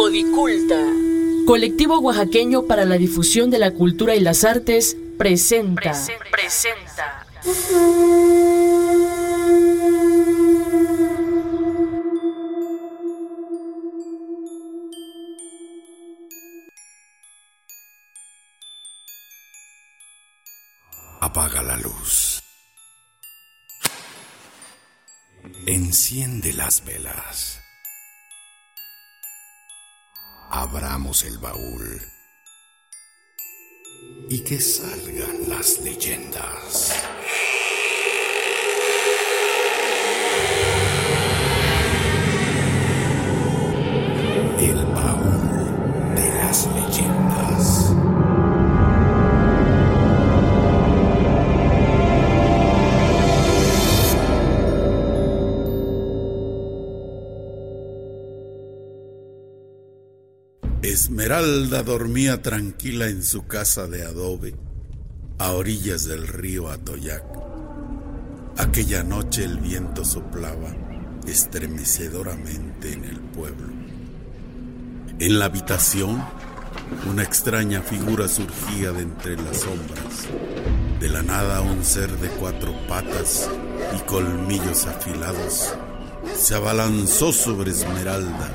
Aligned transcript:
Codiculta. 0.00 0.80
Colectivo 1.46 1.98
oaxaqueño 1.98 2.62
para 2.62 2.86
la 2.86 2.96
difusión 2.96 3.50
de 3.50 3.58
la 3.58 3.72
cultura 3.72 4.16
y 4.16 4.20
las 4.20 4.44
artes 4.44 4.96
presenta. 5.18 5.92
presenta. 6.30 7.26
Apaga 21.20 21.62
la 21.62 21.76
luz. 21.76 22.42
Enciende 25.66 26.54
las 26.54 26.82
velas. 26.86 27.60
Abramos 30.52 31.22
el 31.22 31.38
baúl 31.38 32.02
y 34.28 34.40
que 34.40 34.60
salgan 34.60 35.48
las 35.48 35.80
leyendas. 35.80 37.09
Esmeralda 61.00 61.82
dormía 61.82 62.42
tranquila 62.42 63.08
en 63.08 63.22
su 63.22 63.46
casa 63.46 63.86
de 63.86 64.04
adobe, 64.04 64.54
a 65.38 65.52
orillas 65.52 66.04
del 66.04 66.28
río 66.28 66.68
Atoyac. 66.68 67.24
Aquella 68.58 69.02
noche 69.02 69.44
el 69.44 69.60
viento 69.60 70.04
soplaba 70.04 70.76
estremecedoramente 71.26 72.92
en 72.92 73.04
el 73.06 73.18
pueblo. 73.18 73.72
En 75.18 75.38
la 75.38 75.46
habitación, 75.46 76.22
una 77.10 77.22
extraña 77.22 77.80
figura 77.80 78.28
surgía 78.28 78.92
de 78.92 79.00
entre 79.00 79.36
las 79.36 79.56
sombras. 79.56 80.28
De 81.00 81.08
la 81.08 81.22
nada 81.22 81.62
un 81.62 81.82
ser 81.82 82.10
de 82.18 82.28
cuatro 82.28 82.74
patas 82.86 83.48
y 83.96 84.00
colmillos 84.02 84.84
afilados 84.84 85.72
se 86.36 86.54
abalanzó 86.54 87.32
sobre 87.32 87.70
Esmeralda 87.70 88.52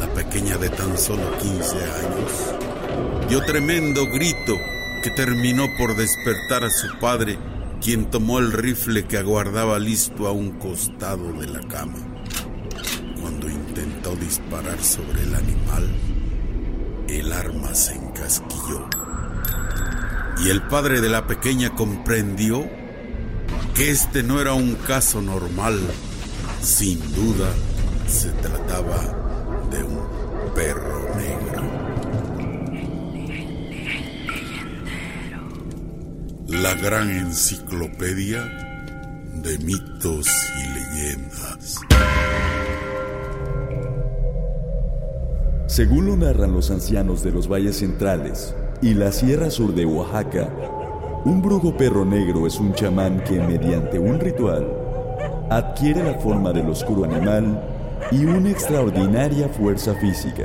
la 0.00 0.06
pequeña 0.14 0.56
de 0.56 0.70
tan 0.70 0.96
solo 0.96 1.36
15 1.38 1.76
años, 1.76 3.28
dio 3.28 3.42
tremendo 3.44 4.06
grito 4.06 4.56
que 5.02 5.10
terminó 5.10 5.66
por 5.76 5.94
despertar 5.94 6.64
a 6.64 6.70
su 6.70 6.98
padre, 6.98 7.38
quien 7.82 8.06
tomó 8.10 8.38
el 8.38 8.50
rifle 8.50 9.04
que 9.04 9.18
aguardaba 9.18 9.78
listo 9.78 10.26
a 10.26 10.32
un 10.32 10.52
costado 10.52 11.34
de 11.34 11.48
la 11.48 11.60
cama. 11.68 11.98
Cuando 13.20 13.50
intentó 13.50 14.16
disparar 14.16 14.82
sobre 14.82 15.22
el 15.22 15.34
animal, 15.34 15.86
el 17.06 17.32
arma 17.32 17.74
se 17.74 17.94
encasquilló. 17.94 18.88
Y 20.42 20.48
el 20.48 20.62
padre 20.62 21.02
de 21.02 21.10
la 21.10 21.26
pequeña 21.26 21.74
comprendió 21.74 22.66
que 23.74 23.90
este 23.90 24.22
no 24.22 24.40
era 24.40 24.54
un 24.54 24.76
caso 24.76 25.20
normal. 25.20 25.78
Sin 26.62 26.98
duda, 27.14 27.50
se 28.08 28.30
trataba 28.30 29.19
de 29.70 29.84
un 29.84 30.00
perro 30.54 31.00
negro. 31.16 31.62
La 36.48 36.74
gran 36.74 37.10
enciclopedia 37.10 38.44
de 39.34 39.58
mitos 39.58 40.26
y 40.58 40.68
leyendas. 40.74 41.76
Según 45.66 46.06
lo 46.06 46.16
narran 46.16 46.52
los 46.52 46.70
ancianos 46.70 47.22
de 47.22 47.30
los 47.30 47.48
valles 47.48 47.78
centrales 47.78 48.54
y 48.82 48.94
la 48.94 49.12
sierra 49.12 49.50
sur 49.50 49.74
de 49.74 49.86
Oaxaca, 49.86 50.48
un 51.24 51.40
brujo 51.40 51.76
perro 51.76 52.04
negro 52.04 52.46
es 52.46 52.58
un 52.58 52.74
chamán 52.74 53.22
que 53.24 53.38
mediante 53.40 53.98
un 53.98 54.18
ritual 54.18 54.66
adquiere 55.48 56.02
la 56.02 56.14
forma 56.14 56.52
del 56.52 56.68
oscuro 56.68 57.04
animal 57.04 57.79
y 58.12 58.24
una 58.24 58.50
extraordinaria 58.50 59.48
fuerza 59.48 59.94
física. 59.94 60.44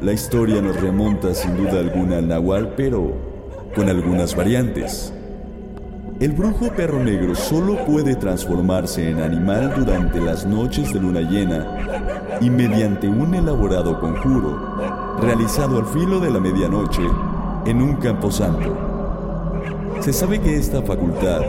La 0.00 0.12
historia 0.12 0.60
nos 0.60 0.80
remonta 0.80 1.34
sin 1.34 1.56
duda 1.56 1.80
alguna 1.80 2.18
al 2.18 2.28
nahual, 2.28 2.74
pero 2.76 3.14
con 3.74 3.88
algunas 3.88 4.36
variantes. 4.36 5.12
El 6.20 6.32
brujo 6.32 6.70
perro 6.76 7.02
negro 7.02 7.34
solo 7.34 7.84
puede 7.84 8.14
transformarse 8.14 9.10
en 9.10 9.20
animal 9.20 9.72
durante 9.76 10.20
las 10.20 10.46
noches 10.46 10.92
de 10.92 11.00
luna 11.00 11.22
llena 11.22 12.38
y 12.40 12.50
mediante 12.50 13.08
un 13.08 13.34
elaborado 13.34 13.98
conjuro 13.98 15.18
realizado 15.20 15.78
al 15.78 15.86
filo 15.86 16.20
de 16.20 16.30
la 16.30 16.40
medianoche 16.40 17.02
en 17.66 17.82
un 17.82 17.96
camposanto. 17.96 18.76
Se 20.00 20.12
sabe 20.12 20.40
que 20.40 20.56
esta 20.56 20.82
facultad 20.82 21.42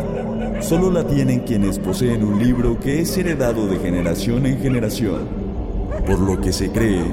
solo 0.61 0.91
la 0.91 1.05
tienen 1.05 1.41
quienes 1.41 1.79
poseen 1.79 2.23
un 2.23 2.39
libro 2.39 2.79
que 2.79 3.01
es 3.01 3.17
heredado 3.17 3.67
de 3.67 3.77
generación 3.79 4.45
en 4.45 4.59
generación, 4.59 5.27
por 6.05 6.19
lo 6.19 6.39
que 6.39 6.51
se 6.51 6.71
cree 6.71 7.03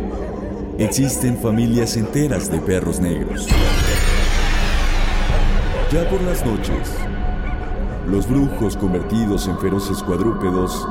existen 0.78 1.36
familias 1.36 1.97
enteras 1.97 2.50
de 2.50 2.58
perros 2.58 3.00
negros. 3.00 3.47
Ya 5.92 6.08
por 6.08 6.22
las 6.22 6.44
noches, 6.44 6.97
los 8.08 8.28
brujos 8.28 8.76
convertidos 8.76 9.47
en 9.47 9.59
feroces 9.59 10.03
cuadrúpedos 10.03 10.86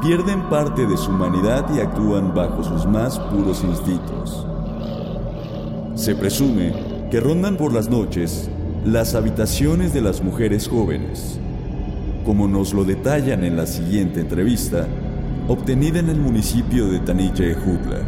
pierden 0.00 0.48
parte 0.48 0.86
de 0.86 0.96
su 0.96 1.10
humanidad 1.10 1.66
y 1.74 1.80
actúan 1.80 2.34
bajo 2.34 2.62
sus 2.62 2.86
más 2.86 3.18
puros 3.18 3.64
instintos. 3.64 4.46
Se 5.94 6.14
presume 6.14 6.72
que 7.10 7.20
rondan 7.20 7.56
por 7.56 7.72
las 7.72 7.88
noches 7.88 8.48
las 8.84 9.14
habitaciones 9.14 9.92
de 9.92 10.02
las 10.02 10.22
mujeres 10.22 10.68
jóvenes, 10.68 11.38
como 12.24 12.48
nos 12.48 12.72
lo 12.72 12.84
detallan 12.84 13.44
en 13.44 13.56
la 13.56 13.66
siguiente 13.66 14.20
entrevista, 14.20 14.86
obtenida 15.48 15.98
en 15.98 16.08
el 16.08 16.18
municipio 16.18 16.88
de 16.88 17.00
Tanille 17.00 17.54
Jutla. 17.54 17.98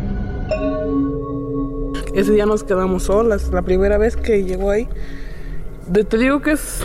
Ese 2.15 2.33
día 2.33 2.47
nos 2.47 2.65
quedamos 2.65 3.05
solas, 3.05 3.49
la 3.53 3.63
primera 3.63 3.99
vez 3.99 4.17
que 4.17 4.43
llegó 4.43 4.71
ahí. 4.71 4.89
te 5.93 6.17
digo 6.17 6.41
que 6.41 6.53
es, 6.53 6.83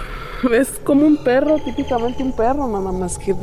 es 0.52 0.70
como 0.84 1.06
un 1.08 1.24
perro, 1.24 1.58
típicamente 1.64 2.22
un 2.22 2.36
perro, 2.36 2.68
nada 2.68 2.92
más 2.92 3.18
que 3.18 3.34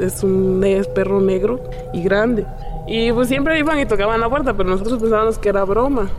es 0.00 0.22
un 0.22 0.64
perro 0.94 1.20
negro 1.20 1.60
y 1.92 2.02
grande. 2.02 2.44
Y 2.88 3.12
pues 3.12 3.28
siempre 3.28 3.58
iban 3.58 3.78
y 3.78 3.86
tocaban 3.86 4.20
la 4.20 4.28
puerta, 4.28 4.56
pero 4.56 4.68
nosotros 4.68 5.00
pensábamos 5.00 5.38
que 5.38 5.48
era 5.50 5.62
broma. 5.64 6.10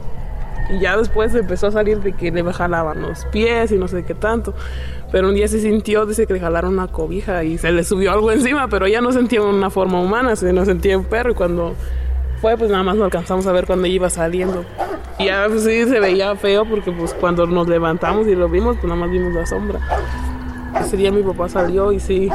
Y 0.70 0.80
ya 0.80 0.96
después 0.98 1.34
empezó 1.34 1.68
a 1.68 1.72
salir 1.72 2.00
de 2.02 2.14
que 2.14 2.32
le 2.32 2.44
jalaban 2.54 3.02
los 3.02 3.26
pies 3.26 3.72
y 3.72 3.78
no 3.78 3.88
sé 3.88 4.04
qué 4.04 4.14
tanto. 4.14 4.54
Pero 5.12 5.30
un 5.30 5.36
día 5.36 5.48
se 5.48 5.60
sintió, 5.60 6.06
dice 6.06 6.28
que 6.28 6.34
le 6.34 6.40
jalaron 6.40 6.74
una 6.74 6.88
cobija 6.88 7.44
y 7.44 7.58
se 7.58 7.72
le 7.72 7.84
subió 7.84 8.12
algo 8.12 8.32
encima, 8.32 8.68
pero 8.68 8.88
ya 8.88 9.02
no 9.02 9.12
sentía 9.12 9.42
una 9.42 9.72
forma 9.72 10.00
humana, 10.00 10.36
se 10.36 10.54
no 10.54 10.66
sentía 10.66 10.98
un 10.98 11.06
perro. 11.06 11.32
Y 11.32 11.36
cuando 11.36 11.74
fue, 12.40 12.56
pues 12.56 12.70
nada 12.70 12.84
más 12.84 12.96
lo 12.96 13.06
alcanzamos 13.06 13.48
a 13.48 13.52
ver 13.52 13.66
cuando 13.66 13.88
iba 13.88 14.10
saliendo. 14.10 14.64
Y 15.18 15.26
ya 15.26 15.46
pues, 15.50 15.64
sí 15.64 15.86
se 15.86 16.00
veía 16.00 16.36
feo 16.36 16.66
porque 16.66 16.92
pues 16.92 17.14
cuando 17.16 17.48
nos 17.48 17.68
levantamos 17.68 18.28
y 18.28 18.36
lo 18.36 18.48
vimos, 18.48 18.78
pues 18.78 18.88
nada 18.88 19.02
más 19.02 19.10
vimos 19.10 19.34
la 19.34 19.46
sombra. 19.46 19.80
Ese 20.80 20.96
día 20.98 21.12
mi 21.12 21.24
papá 21.24 21.50
salió 21.50 21.92
y 21.92 22.00
sí, 22.00 22.30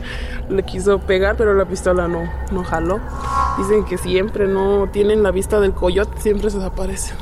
le 0.48 0.62
quiso 0.62 0.98
pegar, 0.98 1.36
pero 1.36 1.54
la 1.54 1.64
pistola 1.64 2.06
no, 2.06 2.30
no 2.52 2.62
jaló. 2.62 3.00
Dicen 3.56 3.84
que 3.84 3.96
siempre 3.96 4.46
no 4.46 4.88
tienen 4.92 5.22
la 5.22 5.30
vista 5.30 5.58
del 5.58 5.72
coyote, 5.72 6.20
siempre 6.20 6.50
se 6.50 6.58
desaparece. 6.58 7.14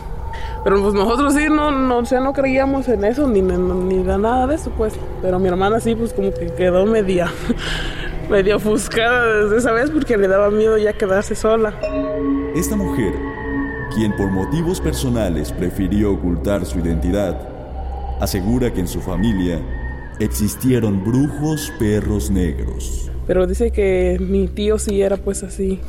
Pero 0.66 0.82
pues 0.82 0.94
nosotros 0.94 1.32
sí, 1.32 1.44
no, 1.48 1.70
no, 1.70 1.98
o 1.98 2.04
sea, 2.04 2.18
no 2.18 2.32
creíamos 2.32 2.88
en 2.88 3.04
eso, 3.04 3.28
ni, 3.28 3.40
ni 3.40 4.02
de 4.02 4.18
nada 4.18 4.48
de 4.48 4.56
eso, 4.56 4.72
pues. 4.76 4.94
Pero 5.22 5.38
mi 5.38 5.46
hermana 5.46 5.78
sí, 5.78 5.94
pues 5.94 6.12
como 6.12 6.34
que 6.34 6.46
quedó 6.46 6.84
media, 6.86 7.30
media 8.28 8.56
ofuscada 8.56 9.44
desde 9.44 9.58
esa 9.58 9.70
vez 9.70 9.92
porque 9.92 10.16
le 10.16 10.26
daba 10.26 10.50
miedo 10.50 10.76
ya 10.76 10.92
quedarse 10.92 11.36
sola. 11.36 11.72
Esta 12.56 12.74
mujer, 12.74 13.12
quien 13.94 14.16
por 14.16 14.32
motivos 14.32 14.80
personales 14.80 15.52
prefirió 15.52 16.14
ocultar 16.14 16.66
su 16.66 16.80
identidad, 16.80 17.38
asegura 18.20 18.72
que 18.72 18.80
en 18.80 18.88
su 18.88 19.00
familia 19.00 19.60
existieron 20.18 21.04
brujos 21.04 21.72
perros 21.78 22.28
negros. 22.28 23.08
Pero 23.28 23.46
dice 23.46 23.70
que 23.70 24.16
mi 24.18 24.48
tío 24.48 24.80
sí 24.80 25.00
era 25.00 25.16
pues 25.16 25.44
así, 25.44 25.80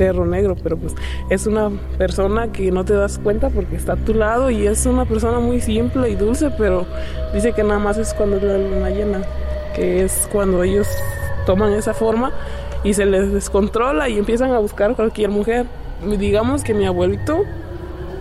perro 0.00 0.24
negro, 0.24 0.56
pero 0.62 0.78
pues 0.78 0.94
es 1.28 1.46
una 1.46 1.70
persona 1.98 2.50
que 2.50 2.72
no 2.72 2.86
te 2.86 2.94
das 2.94 3.18
cuenta 3.18 3.50
porque 3.50 3.76
está 3.76 3.92
a 3.92 3.96
tu 3.96 4.14
lado 4.14 4.48
y 4.48 4.66
es 4.66 4.86
una 4.86 5.04
persona 5.04 5.40
muy 5.40 5.60
simple 5.60 6.08
y 6.08 6.14
dulce, 6.14 6.50
pero 6.56 6.86
dice 7.34 7.52
que 7.52 7.62
nada 7.62 7.78
más 7.78 7.98
es 7.98 8.14
cuando 8.14 8.38
es 8.38 8.42
la 8.42 8.56
luna 8.56 8.88
llena, 8.88 9.20
que 9.76 10.02
es 10.02 10.26
cuando 10.32 10.62
ellos 10.62 10.88
toman 11.44 11.74
esa 11.74 11.92
forma 11.92 12.32
y 12.82 12.94
se 12.94 13.04
les 13.04 13.30
descontrola 13.30 14.08
y 14.08 14.16
empiezan 14.16 14.52
a 14.52 14.58
buscar 14.58 14.96
cualquier 14.96 15.28
mujer. 15.28 15.66
Digamos 16.18 16.64
que 16.64 16.72
mi 16.72 16.86
abuelito, 16.86 17.40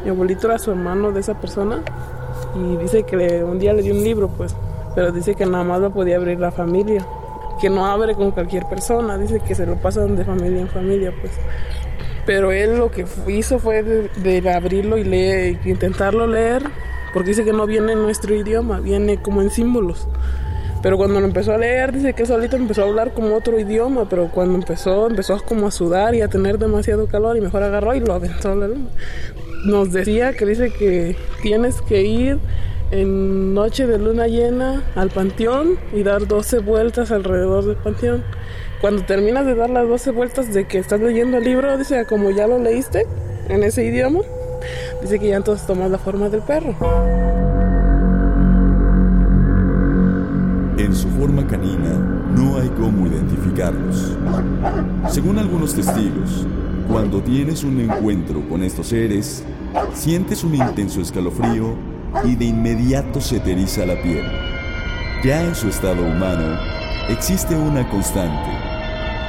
mi 0.04 0.10
abuelito 0.10 0.48
era 0.48 0.60
su 0.60 0.72
hermano 0.72 1.14
de 1.14 1.22
esa 1.22 1.40
persona 1.40 1.82
y 2.58 2.76
dice 2.76 3.04
que 3.04 3.42
un 3.42 3.58
día 3.58 3.72
le 3.72 3.84
dio 3.84 3.94
un 3.94 4.04
libro, 4.04 4.28
pues, 4.28 4.54
pero 4.96 5.14
dice 5.14 5.34
que 5.34 5.46
nada 5.46 5.64
más 5.64 5.80
lo 5.80 5.92
podía 5.92 6.18
abrir 6.18 6.42
la 6.42 6.52
familia, 6.52 7.08
que 7.60 7.70
no 7.70 7.86
abre 7.86 8.16
con 8.16 8.32
cualquier 8.32 8.66
persona, 8.66 9.18
dice 9.18 9.40
que 9.40 9.56
se 9.56 9.66
lo 9.66 9.76
pasan 9.76 10.16
de 10.16 10.26
familia 10.26 10.62
en 10.62 10.70
familia, 10.70 11.14
pues. 11.20 11.34
Pero 12.26 12.52
él 12.52 12.78
lo 12.78 12.92
que 12.92 13.06
hizo 13.28 13.60
fue 13.60 13.84
de, 13.84 14.52
abrirlo 14.52 14.98
y 14.98 15.04
leer, 15.04 15.60
intentarlo 15.66 16.28
leer, 16.28 16.64
porque 17.14 17.30
dice 17.30 17.44
que 17.44 17.54
no 17.54 17.66
viene 17.66 17.94
en 17.94 18.02
nuestro 18.02 18.36
idioma, 18.36 18.80
viene 18.80 19.22
como 19.22 19.42
en 19.42 19.50
símbolos. 19.50 20.08
Pero 20.82 20.96
cuando 20.96 21.20
lo 21.20 21.26
empezó 21.26 21.54
a 21.54 21.58
leer, 21.58 21.92
dice 21.92 22.14
que 22.14 22.26
solito 22.26 22.56
empezó 22.56 22.84
a 22.84 22.88
hablar 22.88 23.14
como 23.14 23.36
otro 23.36 23.60
idioma, 23.60 24.08
pero 24.08 24.30
cuando 24.32 24.56
empezó, 24.56 25.08
empezó 25.08 25.38
como 25.44 25.68
a 25.68 25.72
sudar 25.72 26.16
y 26.16 26.22
a 26.22 26.30
tener 26.30 26.58
demasiado 26.58 27.08
calor 27.08 27.36
y 27.36 27.42
mejor 27.42 27.64
agarró 27.64 27.96
y 27.96 28.00
lo 28.00 28.14
aventó. 28.14 28.56
Nos 29.66 29.92
decía 29.92 30.34
que 30.34 30.46
dice 30.46 30.72
que 30.72 31.18
tienes 31.42 31.82
que 31.82 32.04
ir 32.04 32.40
en 32.92 33.54
noche 33.54 33.86
de 33.86 34.00
luna 34.00 34.28
llena 34.28 34.84
al 34.96 35.10
panteón 35.10 35.78
y 35.94 36.04
dar 36.04 36.28
12 36.28 36.60
vueltas 36.60 37.12
alrededor 37.12 37.66
del 37.66 37.76
panteón. 37.76 38.24
Cuando 38.82 39.04
terminas 39.04 39.46
de 39.46 39.56
dar 39.56 39.70
las 39.70 39.88
12 39.88 40.12
vueltas 40.12 40.54
de 40.54 40.66
que 40.66 40.80
estás 40.80 41.00
leyendo 41.00 41.38
el 41.38 41.44
libro, 41.44 41.78
dice, 41.78 42.06
como 42.06 42.32
ya 42.32 42.48
lo 42.48 42.60
leíste 42.60 43.06
en 43.50 43.64
ese 43.64 43.86
idioma, 43.86 44.22
dice 45.02 45.20
que 45.20 45.28
ya 45.28 45.38
entonces 45.38 45.68
tomas 45.68 45.92
la 45.92 45.98
forma 45.98 46.30
del 46.30 46.42
perro. 46.42 46.76
En 50.78 50.96
su 50.96 51.10
forma 51.10 51.46
canina 51.46 51.94
no 52.34 52.58
hay 52.58 52.70
cómo 52.70 53.06
identificarlos. 53.06 54.18
Según 55.10 55.38
algunos 55.38 55.76
testigos, 55.76 56.48
cuando 56.90 57.22
tienes 57.22 57.64
un 57.64 57.82
encuentro 57.82 58.42
con 58.48 58.64
estos 58.64 58.88
seres, 58.88 59.44
sientes 59.94 60.44
un 60.44 60.56
intenso 60.56 61.02
escalofrío 61.02 61.76
y 62.24 62.36
de 62.36 62.46
inmediato 62.46 63.22
se 63.22 63.40
te 63.40 63.52
eriza 63.54 63.86
la 63.86 64.02
piel. 64.02 64.26
Ya 65.24 65.44
en 65.44 65.56
su 65.56 65.68
estado 65.68 66.02
humano 66.02 66.58
existe 67.10 67.56
una 67.56 67.88
constante, 67.90 68.50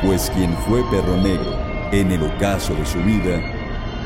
pues 0.04 0.30
quien 0.34 0.54
fue 0.68 0.82
perro 0.90 1.16
negro 1.16 1.56
en 1.92 2.12
el 2.12 2.22
ocaso 2.22 2.74
de 2.74 2.86
su 2.86 2.98
vida, 2.98 3.40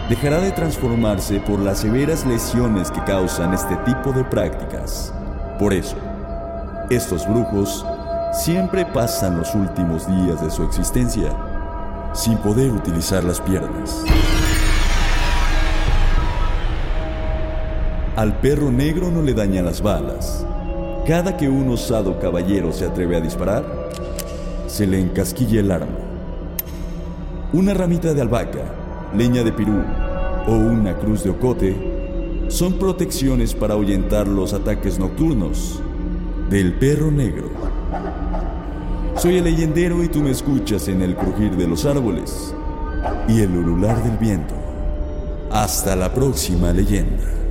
dejará 0.08 0.40
de 0.40 0.52
transformarse 0.52 1.40
por 1.40 1.58
las 1.58 1.80
severas 1.80 2.24
lesiones 2.26 2.90
que 2.90 3.02
causan 3.04 3.54
este 3.54 3.76
tipo 3.78 4.12
de 4.12 4.24
prácticas. 4.24 5.12
Por 5.58 5.72
eso, 5.72 5.96
estos 6.90 7.26
brujos 7.28 7.84
siempre 8.32 8.84
pasan 8.86 9.38
los 9.38 9.54
últimos 9.54 10.06
días 10.06 10.42
de 10.42 10.50
su 10.50 10.62
existencia 10.62 11.30
sin 12.14 12.38
poder 12.38 12.70
utilizar 12.70 13.24
las 13.24 13.40
piernas. 13.40 14.04
Al 18.16 18.38
perro 18.38 18.70
negro 18.70 19.10
no 19.10 19.22
le 19.22 19.34
dañan 19.34 19.64
las 19.64 19.82
balas. 19.82 20.46
Cada 21.04 21.36
que 21.36 21.48
un 21.48 21.68
osado 21.70 22.20
caballero 22.20 22.72
se 22.72 22.84
atreve 22.84 23.16
a 23.16 23.20
disparar, 23.20 23.64
se 24.68 24.86
le 24.86 25.00
encasquilla 25.00 25.58
el 25.58 25.72
arma. 25.72 25.98
Una 27.52 27.74
ramita 27.74 28.14
de 28.14 28.22
albahaca, 28.22 28.72
leña 29.16 29.42
de 29.42 29.50
pirú 29.50 29.82
o 30.46 30.52
una 30.52 30.96
cruz 30.96 31.24
de 31.24 31.30
ocote 31.30 31.76
son 32.46 32.74
protecciones 32.74 33.52
para 33.52 33.74
ahuyentar 33.74 34.28
los 34.28 34.52
ataques 34.52 34.96
nocturnos 34.96 35.82
del 36.50 36.74
perro 36.74 37.10
negro. 37.10 37.50
Soy 39.16 39.38
el 39.38 39.44
leyendero 39.44 40.04
y 40.04 40.08
tú 40.08 40.20
me 40.20 40.30
escuchas 40.30 40.86
en 40.86 41.02
el 41.02 41.16
crujir 41.16 41.56
de 41.56 41.66
los 41.66 41.84
árboles 41.84 42.54
y 43.26 43.40
el 43.40 43.56
ulular 43.56 44.00
del 44.04 44.18
viento. 44.18 44.54
Hasta 45.50 45.96
la 45.96 46.14
próxima 46.14 46.72
leyenda. 46.72 47.43